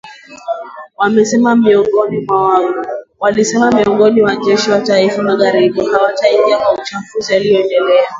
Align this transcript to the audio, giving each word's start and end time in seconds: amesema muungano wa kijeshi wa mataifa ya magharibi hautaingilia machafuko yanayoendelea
amesema 0.97 1.55
muungano 1.55 2.81
wa 3.19 3.33
kijeshi 4.35 4.71
wa 4.71 4.77
mataifa 4.79 5.15
ya 5.17 5.21
magharibi 5.23 5.85
hautaingilia 5.85 6.59
machafuko 6.77 7.33
yanayoendelea 7.33 8.03